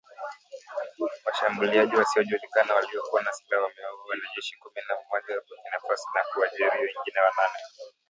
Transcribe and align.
Washambuliaji 1.25 1.95
wasiojulikana 1.95 2.73
waliokuwa 2.73 3.23
na 3.23 3.33
silaha 3.33 3.63
wamewaua 3.63 4.05
wanajeshi 4.09 4.57
kumi 4.59 4.81
na 4.89 4.95
mmoja 4.95 5.35
wa 5.35 5.41
Burkina 5.47 5.79
Faso 5.87 6.07
na 6.15 6.21
kuwajeruhi 6.33 6.77
wengine 6.81 7.19
wanane 7.19 7.59